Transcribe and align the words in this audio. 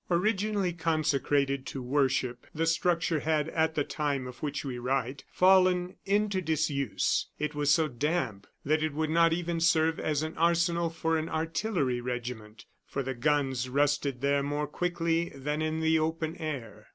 Originally 0.09 0.73
consecrated 0.73 1.63
to 1.67 1.79
worship, 1.83 2.47
the 2.55 2.65
structure 2.65 3.19
had, 3.19 3.49
at 3.49 3.75
the 3.75 3.83
time 3.83 4.25
of 4.25 4.41
which 4.41 4.65
we 4.65 4.79
write, 4.79 5.23
fallen 5.31 5.95
into 6.07 6.41
disuse. 6.41 7.27
It 7.37 7.53
was 7.53 7.69
so 7.69 7.87
damp 7.87 8.47
that 8.65 8.81
it 8.81 8.95
would 8.95 9.11
not 9.11 9.31
even 9.31 9.59
serve 9.59 9.99
as 9.99 10.23
an 10.23 10.35
arsenal 10.39 10.89
for 10.89 11.19
an 11.19 11.29
artillery 11.29 12.01
regiment, 12.01 12.65
for 12.87 13.03
the 13.03 13.13
guns 13.13 13.69
rusted 13.69 14.21
there 14.21 14.41
more 14.41 14.65
quickly 14.65 15.29
than 15.35 15.61
in 15.61 15.81
the 15.81 15.99
open 15.99 16.35
air. 16.37 16.87